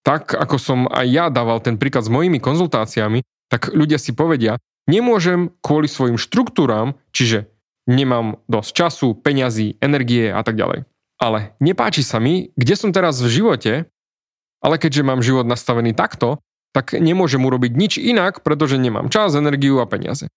Tak 0.02 0.35
ako 0.35 0.56
som 0.59 0.78
aj 0.90 1.06
ja 1.06 1.26
dával 1.30 1.62
ten 1.62 1.78
príklad 1.78 2.02
s 2.02 2.11
mojimi 2.11 2.42
konzultáciami, 2.42 3.23
tak 3.49 3.71
ľudia 3.71 3.97
si 3.97 4.11
povedia, 4.12 4.59
nemôžem 4.90 5.54
kvôli 5.62 5.87
svojim 5.87 6.18
štruktúram, 6.18 6.99
čiže 7.14 7.47
nemám 7.87 8.42
dosť 8.50 8.71
času, 8.75 9.09
peňazí, 9.14 9.78
energie 9.78 10.28
a 10.35 10.42
tak 10.42 10.59
ďalej. 10.59 10.85
Ale 11.23 11.54
nepáči 11.62 12.02
sa 12.02 12.18
mi, 12.18 12.50
kde 12.59 12.75
som 12.75 12.90
teraz 12.90 13.23
v 13.23 13.30
živote 13.30 13.87
ale 14.62 14.78
keďže 14.78 15.02
mám 15.02 15.21
život 15.21 15.44
nastavený 15.44 15.92
takto, 15.92 16.38
tak 16.71 16.97
nemôžem 16.97 17.42
urobiť 17.42 17.73
nič 17.75 17.92
inak, 17.99 18.40
pretože 18.47 18.80
nemám 18.80 19.11
čas, 19.12 19.35
energiu 19.35 19.82
a 19.82 19.90
peniaze. 19.90 20.30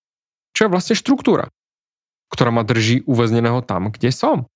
Čo 0.52 0.68
je 0.68 0.74
vlastne 0.74 0.98
štruktúra, 0.98 1.48
ktorá 2.30 2.50
ma 2.50 2.66
drží 2.66 3.06
uväzneného 3.06 3.62
tam, 3.64 3.94
kde 3.94 4.10
som. 4.10 4.50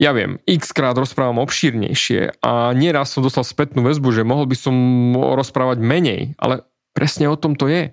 Ja 0.00 0.16
viem, 0.16 0.40
x 0.48 0.72
krát 0.72 0.96
rozprávam 0.96 1.44
obšírnejšie 1.44 2.40
a 2.40 2.72
nieraz 2.72 3.12
som 3.12 3.20
dostal 3.20 3.44
spätnú 3.44 3.84
väzbu, 3.84 4.08
že 4.16 4.24
mohol 4.24 4.48
by 4.48 4.56
som 4.56 4.74
rozprávať 5.12 5.76
menej, 5.84 6.32
ale 6.40 6.64
presne 6.96 7.28
o 7.28 7.36
tom 7.36 7.52
to 7.52 7.68
je. 7.68 7.92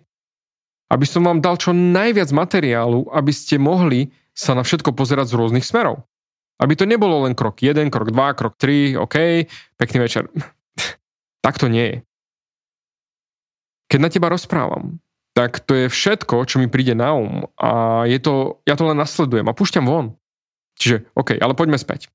Aby 0.87 1.03
som 1.03 1.27
vám 1.27 1.43
dal 1.43 1.59
čo 1.59 1.75
najviac 1.75 2.31
materiálu, 2.31 3.11
aby 3.11 3.35
ste 3.35 3.59
mohli 3.59 4.15
sa 4.31 4.55
na 4.55 4.63
všetko 4.63 4.95
pozerať 4.95 5.35
z 5.35 5.35
rôznych 5.35 5.67
smerov. 5.67 6.07
Aby 6.63 6.79
to 6.79 6.87
nebolo 6.87 7.27
len 7.27 7.35
krok 7.35 7.59
1, 7.59 7.91
krok 7.91 8.15
2, 8.15 8.39
krok 8.39 8.55
3, 8.55 8.95
OK, 9.03 9.43
pekný 9.75 9.97
večer. 10.07 10.31
tak 11.45 11.59
to 11.59 11.67
nie 11.67 11.85
je. 11.91 11.97
Keď 13.91 13.99
na 13.99 14.07
teba 14.07 14.31
rozprávam, 14.31 15.03
tak 15.37 15.61
to 15.61 15.85
je 15.85 15.85
všetko, 15.85 16.49
čo 16.49 16.57
mi 16.57 16.65
príde 16.65 16.97
na 16.97 17.13
um 17.13 17.45
a 17.61 18.01
je 18.09 18.17
to, 18.17 18.57
ja 18.65 18.73
to 18.73 18.89
len 18.89 18.97
nasledujem 18.97 19.45
a 19.45 19.53
púšťam 19.53 19.85
von. 19.85 20.17
Čiže, 20.81 21.05
OK, 21.13 21.37
ale 21.37 21.53
poďme 21.53 21.77
späť. 21.77 22.09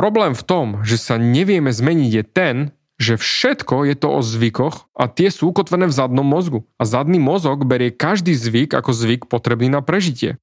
Problém 0.00 0.32
v 0.32 0.40
tom, 0.40 0.66
že 0.80 0.96
sa 0.96 1.20
nevieme 1.20 1.68
zmeniť 1.68 2.12
je 2.16 2.24
ten, 2.24 2.56
že 2.96 3.20
všetko 3.20 3.84
je 3.84 3.96
to 4.00 4.08
o 4.16 4.20
zvykoch 4.24 4.88
a 4.96 5.12
tie 5.12 5.28
sú 5.28 5.52
ukotvené 5.52 5.84
v 5.88 5.92
zadnom 5.92 6.24
mozgu. 6.24 6.64
A 6.80 6.88
zadný 6.88 7.20
mozog 7.20 7.68
berie 7.68 7.92
každý 7.92 8.32
zvyk 8.32 8.72
ako 8.72 8.96
zvyk 8.96 9.28
potrebný 9.28 9.68
na 9.68 9.84
prežitie. 9.84 10.40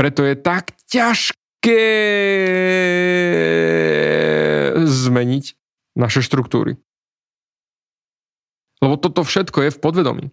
Preto 0.00 0.24
je 0.24 0.40
tak 0.40 0.72
ťažké 0.88 1.84
zmeniť 4.88 5.44
naše 6.00 6.24
štruktúry. 6.24 6.80
Lebo 8.80 8.96
toto 8.96 9.20
všetko 9.20 9.68
je 9.68 9.70
v 9.76 9.80
podvedomí. 9.84 10.24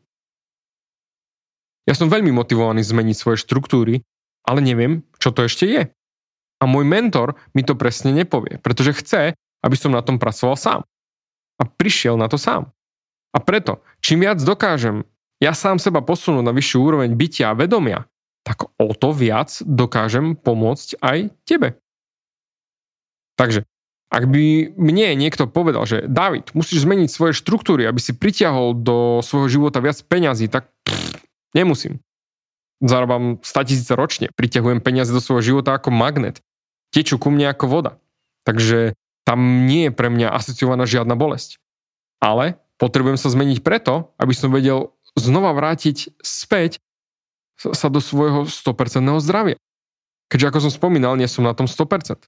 Ja 1.85 1.93
som 1.93 2.09
veľmi 2.09 2.33
motivovaný 2.33 2.81
zmeniť 2.81 3.15
svoje 3.17 3.37
štruktúry, 3.41 4.01
ale 4.45 4.59
neviem, 4.61 5.05
čo 5.21 5.29
to 5.29 5.45
ešte 5.45 5.65
je. 5.69 5.83
A 6.59 6.63
môj 6.65 6.85
mentor 6.85 7.37
mi 7.53 7.61
to 7.61 7.77
presne 7.77 8.13
nepovie, 8.13 8.57
pretože 8.61 8.97
chce, 8.97 9.37
aby 9.37 9.75
som 9.77 9.93
na 9.93 10.01
tom 10.01 10.17
pracoval 10.17 10.57
sám. 10.57 10.81
A 11.57 11.63
prišiel 11.63 12.17
na 12.17 12.25
to 12.25 12.41
sám. 12.41 12.73
A 13.35 13.37
preto, 13.43 13.83
čím 13.99 14.25
viac 14.25 14.39
dokážem 14.41 15.05
ja 15.43 15.51
sám 15.51 15.83
seba 15.83 15.99
posunúť 15.99 16.47
na 16.47 16.55
vyššiu 16.55 16.79
úroveň 16.79 17.11
bytia 17.11 17.51
a 17.51 17.57
vedomia, 17.57 18.07
tak 18.47 18.71
o 18.79 18.93
to 18.95 19.11
viac 19.11 19.51
dokážem 19.67 20.39
pomôcť 20.39 20.95
aj 21.03 21.17
tebe. 21.43 21.75
Takže, 23.35 23.67
ak 24.15 24.23
by 24.31 24.71
mne 24.79 25.19
niekto 25.19 25.43
povedal, 25.51 25.83
že 25.83 26.07
David, 26.07 26.55
musíš 26.55 26.87
zmeniť 26.87 27.09
svoje 27.11 27.33
štruktúry, 27.35 27.83
aby 27.83 27.99
si 27.99 28.15
pritiahol 28.15 28.79
do 28.79 29.19
svojho 29.19 29.59
života 29.59 29.83
viac 29.83 29.99
peňazí, 30.07 30.47
tak 30.47 30.71
pff, 30.87 30.94
nemusím. 31.55 32.03
Zarábam 32.83 33.39
100 33.39 33.71
tisíce 33.71 33.93
ročne, 33.95 34.27
pritiahujem 34.35 34.83
peniaze 34.83 35.15
do 35.15 35.23
svojho 35.23 35.55
života 35.55 35.79
ako 35.79 35.95
magnet. 35.95 36.43
Tečú 36.91 37.15
ku 37.15 37.31
mne 37.31 37.55
ako 37.55 37.65
voda. 37.71 37.91
Takže 38.43 38.93
tam 39.25 39.65
nie 39.65 39.89
je 39.89 39.95
pre 39.95 40.11
mňa 40.11 40.35
asociovaná 40.35 40.85
žiadna 40.85 41.17
bolesť. 41.17 41.57
Ale 42.19 42.61
potrebujem 42.77 43.17
sa 43.17 43.31
zmeniť 43.31 43.63
preto, 43.63 44.13
aby 44.19 44.35
som 44.35 44.53
vedel 44.53 44.93
znova 45.15 45.55
vrátiť 45.55 46.13
späť 46.21 46.83
sa 47.55 47.87
do 47.87 48.03
svojho 48.03 48.45
100% 48.51 49.23
zdravia. 49.23 49.55
Keďže 50.27 50.47
ako 50.51 50.59
som 50.67 50.71
spomínal, 50.75 51.15
nie 51.15 51.31
som 51.31 51.47
na 51.47 51.55
tom 51.55 51.71
100%. 51.71 52.27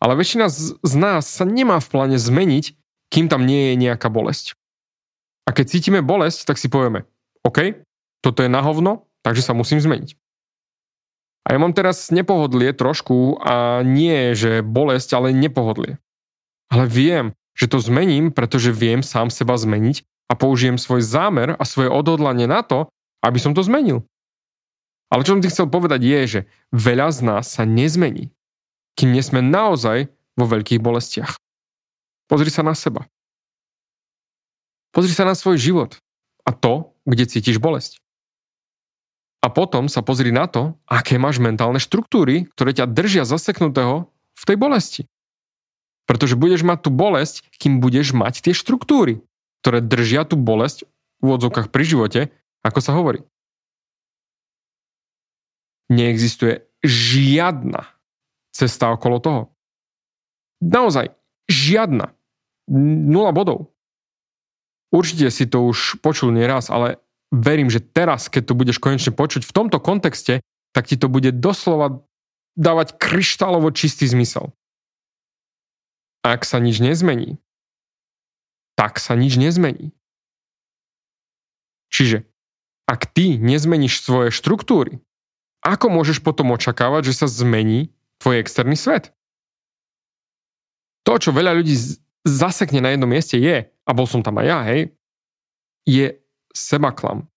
Ale 0.00 0.12
väčšina 0.16 0.48
z 0.50 0.94
nás 0.96 1.28
sa 1.28 1.44
nemá 1.44 1.78
v 1.78 1.88
pláne 1.92 2.18
zmeniť, 2.18 2.74
kým 3.12 3.28
tam 3.28 3.44
nie 3.44 3.72
je 3.72 3.74
nejaká 3.78 4.08
bolesť. 4.08 4.56
A 5.44 5.52
keď 5.52 5.76
cítime 5.76 6.00
bolesť, 6.00 6.48
tak 6.48 6.56
si 6.56 6.72
povieme, 6.72 7.04
OK, 7.44 7.84
toto 8.20 8.44
je 8.44 8.50
na 8.52 8.60
hovno, 8.60 9.08
takže 9.24 9.44
sa 9.44 9.56
musím 9.56 9.80
zmeniť. 9.80 10.16
A 11.48 11.56
ja 11.56 11.58
mám 11.58 11.72
teraz 11.72 12.12
nepohodlie 12.12 12.76
trošku 12.76 13.40
a 13.40 13.80
nie, 13.80 14.36
že 14.36 14.60
bolesť, 14.60 15.16
ale 15.16 15.32
nepohodlie. 15.32 15.96
Ale 16.68 16.84
viem, 16.86 17.32
že 17.56 17.66
to 17.66 17.80
zmením, 17.80 18.30
pretože 18.30 18.70
viem 18.70 19.00
sám 19.00 19.32
seba 19.32 19.56
zmeniť 19.56 20.04
a 20.30 20.38
použijem 20.38 20.78
svoj 20.78 21.02
zámer 21.02 21.56
a 21.58 21.64
svoje 21.66 21.90
odhodlanie 21.90 22.46
na 22.46 22.62
to, 22.62 22.86
aby 23.24 23.40
som 23.40 23.56
to 23.56 23.64
zmenil. 23.64 24.06
Ale 25.10 25.26
čo 25.26 25.34
som 25.34 25.42
ti 25.42 25.50
chcel 25.50 25.66
povedať 25.66 26.00
je, 26.06 26.20
že 26.28 26.40
veľa 26.70 27.10
z 27.10 27.20
nás 27.26 27.44
sa 27.50 27.66
nezmení, 27.66 28.30
kým 28.94 29.10
nie 29.10 29.24
sme 29.24 29.42
naozaj 29.42 30.06
vo 30.38 30.46
veľkých 30.46 30.78
bolestiach. 30.78 31.34
Pozri 32.30 32.46
sa 32.46 32.62
na 32.62 32.78
seba. 32.78 33.10
Pozri 34.94 35.10
sa 35.10 35.26
na 35.26 35.34
svoj 35.34 35.58
život 35.58 35.98
a 36.46 36.54
to, 36.54 36.94
kde 37.02 37.26
cítiš 37.26 37.58
bolesť. 37.58 37.98
A 39.40 39.48
potom 39.48 39.88
sa 39.88 40.04
pozri 40.04 40.28
na 40.30 40.44
to, 40.44 40.76
aké 40.84 41.16
máš 41.16 41.40
mentálne 41.40 41.80
štruktúry, 41.80 42.48
ktoré 42.52 42.76
ťa 42.76 42.92
držia 42.92 43.24
zaseknutého 43.24 44.12
v 44.36 44.42
tej 44.44 44.56
bolesti. 44.60 45.02
Pretože 46.04 46.36
budeš 46.36 46.60
mať 46.60 46.84
tú 46.84 46.90
bolesť, 46.92 47.48
kým 47.56 47.80
budeš 47.80 48.12
mať 48.12 48.44
tie 48.44 48.52
štruktúry, 48.52 49.24
ktoré 49.64 49.80
držia 49.80 50.28
tú 50.28 50.36
bolesť 50.36 50.84
v 51.20 51.32
úvodzovkách 51.32 51.72
pri 51.72 51.84
živote, 51.88 52.20
ako 52.60 52.80
sa 52.84 52.92
hovorí 52.92 53.24
neexistuje 55.90 56.62
žiadna 56.86 57.82
cesta 58.54 58.94
okolo 58.94 59.18
toho. 59.18 59.42
Naozaj, 60.62 61.10
žiadna. 61.50 62.14
Nula 62.70 63.34
bodov. 63.34 63.74
Určite 64.94 65.26
si 65.34 65.50
to 65.50 65.66
už 65.66 65.98
počul 65.98 66.30
nieraz, 66.30 66.70
ale 66.70 67.02
verím, 67.30 67.70
že 67.70 67.80
teraz, 67.80 68.26
keď 68.26 68.50
to 68.50 68.58
budeš 68.58 68.78
konečne 68.82 69.14
počuť 69.14 69.46
v 69.46 69.54
tomto 69.54 69.78
kontexte, 69.78 70.42
tak 70.74 70.86
ti 70.86 70.98
to 70.98 71.10
bude 71.10 71.30
doslova 71.38 72.02
dávať 72.58 72.98
kryštálovo 72.98 73.70
čistý 73.70 74.06
zmysel. 74.10 74.50
Ak 76.20 76.44
sa 76.44 76.60
nič 76.60 76.82
nezmení, 76.82 77.40
tak 78.76 79.00
sa 79.00 79.16
nič 79.16 79.40
nezmení. 79.40 79.94
Čiže 81.90 82.28
ak 82.86 83.10
ty 83.10 83.38
nezmeníš 83.38 84.02
svoje 84.02 84.30
štruktúry, 84.34 85.00
ako 85.62 85.92
môžeš 85.92 86.20
potom 86.24 86.52
očakávať, 86.54 87.12
že 87.12 87.24
sa 87.24 87.26
zmení 87.30 87.94
tvoj 88.20 88.42
externý 88.42 88.74
svet? 88.74 89.14
To, 91.08 91.16
čo 91.16 91.32
veľa 91.32 91.56
ľudí 91.56 91.74
zasekne 92.24 92.84
na 92.84 92.92
jednom 92.92 93.08
mieste 93.08 93.40
je, 93.40 93.68
a 93.68 93.90
bol 93.96 94.04
som 94.04 94.20
tam 94.20 94.40
aj 94.40 94.46
ja, 94.46 94.58
hej, 94.68 94.80
je 95.88 96.19
sebaklam. 96.54 97.28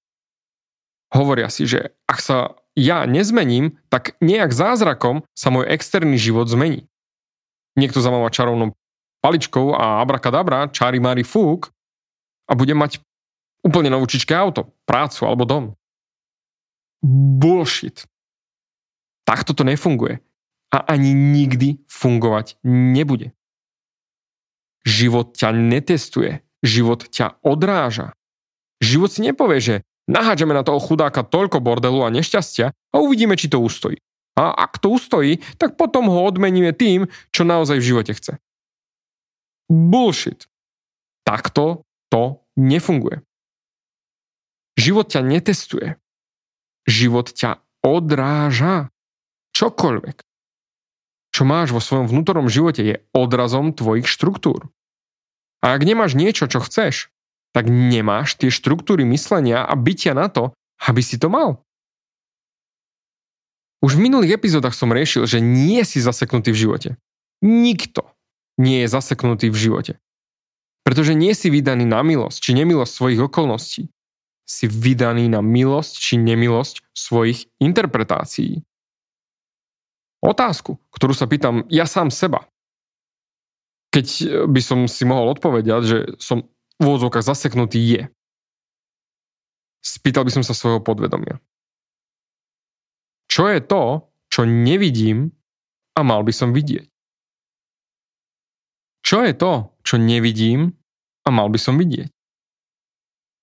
Hovoria 1.13 1.47
si, 1.47 1.69
že 1.69 1.93
ak 2.09 2.19
sa 2.19 2.37
ja 2.73 3.05
nezmením, 3.05 3.77
tak 3.93 4.17
nejak 4.17 4.49
zázrakom 4.49 5.21
sa 5.37 5.53
môj 5.53 5.69
externý 5.69 6.17
život 6.17 6.49
zmení. 6.49 6.89
Niekto 7.77 8.01
zamáva 8.01 8.33
čarovnou 8.33 8.73
paličkou 9.21 9.77
a 9.77 10.01
abrakadabra, 10.01 10.73
čári 10.73 10.97
mári 10.97 11.21
fúk 11.21 11.69
a 12.49 12.57
bude 12.57 12.73
mať 12.73 12.99
úplne 13.63 13.93
novúčičké 13.93 14.33
auto, 14.35 14.73
prácu 14.83 15.21
alebo 15.23 15.47
dom. 15.47 15.65
Bullshit. 17.39 18.03
Takto 19.23 19.55
to 19.55 19.63
nefunguje. 19.63 20.19
A 20.73 20.77
ani 20.89 21.13
nikdy 21.13 21.85
fungovať 21.87 22.57
nebude. 22.65 23.31
Život 24.83 25.37
ťa 25.37 25.53
netestuje. 25.53 26.41
Život 26.65 27.07
ťa 27.07 27.39
odráža. 27.45 28.17
Život 28.83 29.09
si 29.15 29.23
nepovie, 29.23 29.63
že 29.63 29.75
naháďame 30.11 30.51
na 30.51 30.67
toho 30.67 30.83
chudáka 30.83 31.23
toľko 31.23 31.63
bordelu 31.63 32.03
a 32.03 32.11
nešťastia 32.11 32.75
a 32.75 32.95
uvidíme, 32.99 33.39
či 33.39 33.47
to 33.47 33.63
ustojí. 33.63 33.95
A 34.35 34.51
ak 34.51 34.83
to 34.83 34.91
ustojí, 34.91 35.39
tak 35.55 35.79
potom 35.79 36.11
ho 36.11 36.27
odmeníme 36.27 36.75
tým, 36.75 37.07
čo 37.31 37.47
naozaj 37.47 37.79
v 37.79 37.87
živote 37.87 38.11
chce. 38.17 38.33
Bullshit. 39.71 40.51
Takto 41.23 41.87
to 42.11 42.43
nefunguje. 42.59 43.23
Život 44.75 45.07
ťa 45.07 45.21
netestuje. 45.23 45.95
Život 46.83 47.31
ťa 47.31 47.63
odráža. 47.85 48.89
Čokoľvek, 49.53 50.17
čo 51.29 51.45
máš 51.45 51.69
vo 51.69 51.77
svojom 51.77 52.09
vnútornom 52.09 52.49
živote, 52.49 52.81
je 52.81 52.95
odrazom 53.13 53.69
tvojich 53.69 54.09
štruktúr. 54.09 54.73
A 55.61 55.77
ak 55.77 55.85
nemáš 55.85 56.17
niečo, 56.17 56.49
čo 56.49 56.57
chceš, 56.57 57.12
tak 57.53 57.69
nemáš 57.69 58.35
tie 58.35 58.49
štruktúry 58.49 59.05
myslenia 59.05 59.61
a 59.63 59.73
bytia 59.77 60.17
na 60.17 60.27
to, 60.27 60.51
aby 60.83 60.99
si 61.05 61.21
to 61.21 61.29
mal. 61.29 61.61
Už 63.83 63.99
v 63.99 64.09
minulých 64.09 64.39
epizódach 64.39 64.73
som 64.73 64.95
riešil, 64.95 65.27
že 65.27 65.43
nie 65.43 65.83
si 65.85 65.99
zaseknutý 66.01 66.55
v 66.55 66.61
živote. 66.67 66.89
Nikto 67.43 68.07
nie 68.55 68.83
je 68.83 68.87
zaseknutý 68.87 69.51
v 69.51 69.59
živote. 69.59 69.93
Pretože 70.87 71.15
nie 71.15 71.35
si 71.35 71.51
vydaný 71.51 71.83
na 71.83 71.99
milosť 72.03 72.39
či 72.39 72.51
nemilosť 72.55 72.91
svojich 72.91 73.21
okolností. 73.27 73.91
Si 74.43 74.65
vydaný 74.67 75.31
na 75.31 75.39
milosť 75.39 75.93
či 75.99 76.15
nemilosť 76.19 76.83
svojich 76.91 77.47
interpretácií. 77.59 78.63
Otázku, 80.23 80.79
ktorú 80.95 81.11
sa 81.11 81.27
pýtam 81.27 81.67
ja 81.67 81.83
sám 81.83 82.07
seba. 82.07 82.47
Keď 83.91 84.07
by 84.47 84.61
som 84.63 84.87
si 84.87 85.03
mohol 85.03 85.35
odpovedať, 85.35 85.81
že 85.83 85.97
som 86.23 86.47
úvodzovkách 86.81 87.25
zaseknutý 87.25 87.79
je. 87.81 88.01
Spýtal 89.83 90.23
by 90.23 90.31
som 90.31 90.43
sa 90.45 90.55
svojho 90.55 90.79
podvedomia. 90.79 91.37
Čo 93.27 93.49
je 93.51 93.59
to, 93.59 94.07
čo 94.31 94.47
nevidím 94.47 95.35
a 95.97 96.01
mal 96.05 96.23
by 96.23 96.31
som 96.31 96.55
vidieť? 96.55 96.87
Čo 99.03 99.27
je 99.27 99.33
to, 99.35 99.75
čo 99.83 99.99
nevidím 99.99 100.79
a 101.27 101.29
mal 101.29 101.51
by 101.51 101.59
som 101.59 101.75
vidieť? 101.75 102.07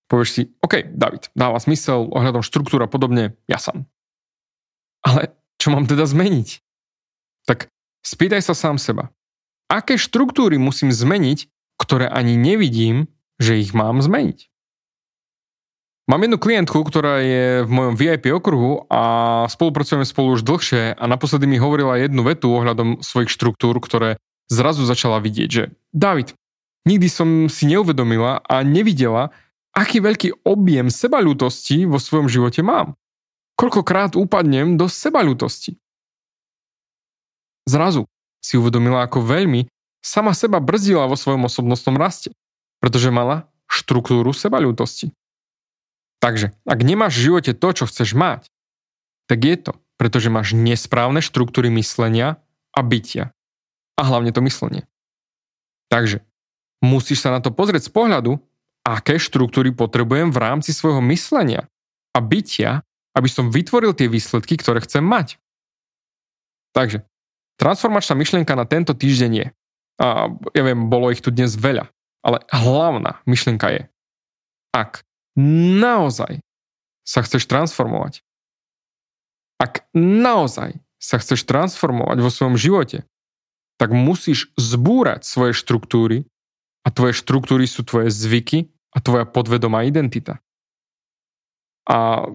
Povieš 0.08 0.30
si, 0.32 0.42
OK, 0.64 0.90
David, 0.96 1.30
dáva 1.36 1.60
smysel 1.60 2.08
ohľadom 2.10 2.42
štruktúra 2.42 2.90
podobne, 2.90 3.38
ja 3.46 3.60
sám. 3.60 3.86
Ale 5.06 5.36
čo 5.60 5.70
mám 5.70 5.86
teda 5.86 6.08
zmeniť? 6.08 6.64
tak 7.50 7.66
spýtaj 8.06 8.46
sa 8.46 8.54
sám 8.54 8.78
seba. 8.78 9.10
Aké 9.66 9.98
štruktúry 9.98 10.54
musím 10.54 10.94
zmeniť, 10.94 11.50
ktoré 11.82 12.06
ani 12.06 12.38
nevidím, 12.38 13.10
že 13.40 13.56
ich 13.56 13.72
mám 13.72 14.04
zmeniť? 14.04 14.46
Mám 16.10 16.26
jednu 16.26 16.42
klientku, 16.42 16.82
ktorá 16.82 17.22
je 17.22 17.62
v 17.62 17.70
mojom 17.70 17.94
VIP 17.94 18.34
okruhu 18.34 18.82
a 18.90 19.02
spolupracujeme 19.46 20.02
spolu 20.02 20.34
už 20.34 20.42
dlhšie 20.42 20.98
a 20.98 21.04
naposledy 21.06 21.46
mi 21.46 21.54
hovorila 21.54 22.02
jednu 22.02 22.26
vetu 22.26 22.50
ohľadom 22.50 22.98
svojich 22.98 23.30
štruktúr, 23.30 23.78
ktoré 23.78 24.18
zrazu 24.50 24.82
začala 24.82 25.22
vidieť, 25.22 25.48
že 25.48 25.70
David, 25.94 26.34
nikdy 26.82 27.06
som 27.06 27.46
si 27.46 27.70
neuvedomila 27.70 28.42
a 28.42 28.66
nevidela, 28.66 29.30
aký 29.70 30.02
veľký 30.02 30.42
objem 30.42 30.90
sebaľútosti 30.90 31.86
vo 31.86 32.02
svojom 32.02 32.26
živote 32.26 32.58
mám. 32.66 32.98
Koľkokrát 33.54 34.18
upadnem 34.18 34.74
do 34.74 34.90
sebaľútosti. 34.90 35.78
Zrazu 37.70 38.10
si 38.42 38.58
uvedomila, 38.58 39.06
ako 39.06 39.22
veľmi 39.22 39.70
sama 40.02 40.34
seba 40.34 40.58
brzdila 40.58 41.06
vo 41.06 41.14
svojom 41.14 41.46
osobnostnom 41.46 41.94
raste, 41.94 42.34
pretože 42.80 43.12
mala 43.12 43.46
štruktúru 43.70 44.34
sebaľútosti. 44.34 45.12
Takže, 46.20 46.52
ak 46.68 46.80
nemáš 46.84 47.16
v 47.16 47.32
živote 47.32 47.52
to, 47.56 47.68
čo 47.72 47.84
chceš 47.88 48.12
mať, 48.12 48.50
tak 49.30 49.40
je 49.46 49.56
to, 49.56 49.72
pretože 49.96 50.28
máš 50.32 50.52
nesprávne 50.52 51.24
štruktúry 51.24 51.72
myslenia 51.80 52.42
a 52.74 52.80
bytia. 52.84 53.32
A 53.96 54.02
hlavne 54.04 54.34
to 54.34 54.44
myslenie. 54.44 54.84
Takže, 55.88 56.20
musíš 56.84 57.24
sa 57.24 57.32
na 57.32 57.40
to 57.40 57.52
pozrieť 57.52 57.88
z 57.88 57.92
pohľadu, 57.92 58.32
aké 58.84 59.20
štruktúry 59.20 59.72
potrebujem 59.72 60.32
v 60.32 60.40
rámci 60.40 60.72
svojho 60.72 61.04
myslenia 61.08 61.68
a 62.16 62.18
bytia, 62.20 62.84
aby 63.16 63.28
som 63.28 63.52
vytvoril 63.52 63.92
tie 63.92 64.08
výsledky, 64.08 64.56
ktoré 64.56 64.80
chcem 64.84 65.04
mať. 65.04 65.36
Takže, 66.72 67.04
Transformačná 67.60 68.16
myšlienka 68.16 68.56
na 68.56 68.64
tento 68.64 68.96
týždeň 68.96 69.32
je, 69.36 69.46
a 70.00 70.32
ja 70.56 70.62
viem, 70.64 70.88
bolo 70.88 71.12
ich 71.12 71.20
tu 71.20 71.28
dnes 71.28 71.52
veľa, 71.52 71.92
ale 72.20 72.44
hlavná 72.52 73.20
myšlienka 73.24 73.68
je, 73.72 73.82
ak 74.76 75.02
naozaj 75.80 76.40
sa 77.04 77.20
chceš 77.24 77.48
transformovať, 77.48 78.22
ak 79.60 79.88
naozaj 79.96 80.78
sa 81.00 81.16
chceš 81.16 81.48
transformovať 81.48 82.18
vo 82.20 82.30
svojom 82.30 82.56
živote, 82.60 83.08
tak 83.80 83.96
musíš 83.96 84.52
zbúrať 84.60 85.24
svoje 85.24 85.56
štruktúry 85.56 86.28
a 86.84 86.92
tvoje 86.92 87.16
štruktúry 87.16 87.64
sú 87.64 87.80
tvoje 87.84 88.12
zvyky 88.12 88.68
a 88.92 89.00
tvoja 89.00 89.24
podvedomá 89.24 89.88
identita. 89.88 90.40
A 91.88 92.28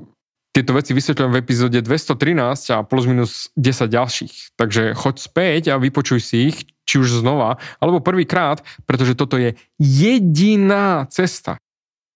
tieto 0.56 0.72
veci 0.72 0.96
vysvetľujem 0.96 1.32
v 1.36 1.42
epizóde 1.44 1.80
213 1.84 2.74
a 2.74 2.82
plus 2.88 3.06
minus 3.06 3.52
10 3.60 3.92
ďalších. 3.92 4.56
Takže 4.56 4.96
choď 4.96 5.16
späť 5.20 5.64
a 5.70 5.76
vypočuj 5.78 6.24
si 6.24 6.50
ich, 6.50 6.58
či 6.86 7.02
už 7.02 7.26
znova, 7.26 7.58
alebo 7.82 8.00
prvýkrát, 8.00 8.62
pretože 8.86 9.18
toto 9.18 9.36
je 9.42 9.58
jediná 9.82 11.10
cesta. 11.10 11.58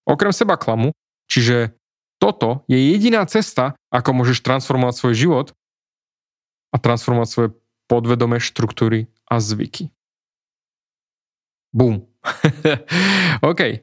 Okrem 0.05 0.33
seba 0.33 0.55
klamu, 0.55 0.93
čiže 1.29 1.73
toto 2.21 2.63
je 2.69 2.77
jediná 2.77 3.25
cesta, 3.25 3.73
ako 3.89 4.23
môžeš 4.23 4.45
transformovať 4.45 4.95
svoj 4.95 5.15
život 5.15 5.47
a 6.69 6.77
transformovať 6.77 7.27
svoje 7.29 7.49
podvedomé 7.89 8.37
štruktúry 8.37 9.09
a 9.25 9.41
zvyky. 9.41 9.89
Bum. 11.73 12.05
OK. 13.49 13.81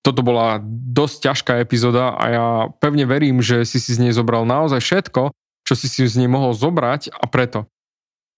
Toto 0.00 0.24
bola 0.24 0.56
dosť 0.64 1.16
ťažká 1.28 1.52
epizóda 1.60 2.16
a 2.16 2.24
ja 2.32 2.46
pevne 2.80 3.04
verím, 3.04 3.44
že 3.44 3.68
si 3.68 3.76
si 3.76 3.92
z 3.92 4.08
nej 4.08 4.12
zobral 4.16 4.48
naozaj 4.48 4.80
všetko, 4.80 5.28
čo 5.68 5.74
si 5.76 5.92
si 5.92 6.08
z 6.08 6.24
nej 6.24 6.30
mohol 6.30 6.56
zobrať 6.56 7.12
a 7.12 7.24
preto. 7.28 7.68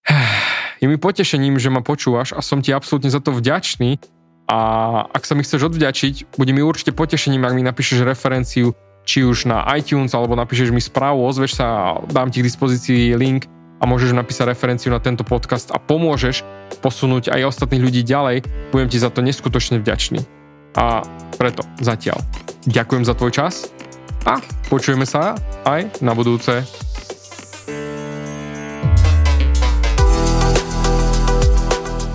Je 0.83 0.91
mi 0.91 0.99
potešením, 0.99 1.63
že 1.63 1.71
ma 1.71 1.79
počúvaš 1.79 2.35
a 2.35 2.43
som 2.43 2.59
ti 2.59 2.75
absolútne 2.75 3.07
za 3.07 3.23
to 3.23 3.31
vďačný 3.31 4.03
a 4.51 4.59
ak 5.07 5.23
sa 5.23 5.39
mi 5.39 5.47
chceš 5.47 5.71
odvďačiť, 5.71 6.35
bude 6.35 6.51
mi 6.51 6.59
určite 6.59 6.91
potešením, 6.91 7.47
ak 7.47 7.55
mi 7.55 7.63
napíšeš 7.63 8.03
referenciu 8.03 8.75
či 9.07 9.23
už 9.23 9.47
na 9.47 9.63
iTunes 9.79 10.11
alebo 10.11 10.35
napíšeš 10.35 10.75
mi 10.75 10.83
správu, 10.83 11.23
ozveš 11.23 11.63
sa 11.63 11.99
dám 12.11 12.35
ti 12.35 12.43
k 12.43 12.47
dispozícii 12.51 13.15
link 13.15 13.47
a 13.79 13.87
môžeš 13.87 14.11
napísať 14.11 14.51
referenciu 14.51 14.91
na 14.91 14.99
tento 14.99 15.23
podcast 15.23 15.71
a 15.71 15.79
pomôžeš 15.79 16.43
posunúť 16.83 17.31
aj 17.31 17.55
ostatných 17.55 17.83
ľudí 17.83 18.03
ďalej. 18.03 18.47
Budem 18.75 18.91
ti 18.91 18.99
za 18.99 19.11
to 19.11 19.23
neskutočne 19.23 19.79
vďačný. 19.79 20.23
A 20.79 21.07
preto 21.39 21.63
zatiaľ 21.79 22.19
ďakujem 22.67 23.07
za 23.07 23.15
tvoj 23.15 23.31
čas 23.31 23.71
a 24.27 24.39
počujeme 24.67 25.07
sa 25.07 25.39
aj 25.63 26.03
na 26.03 26.15
budúce. 26.15 26.63